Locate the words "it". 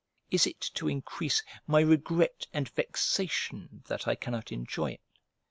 0.47-0.59, 4.93-5.01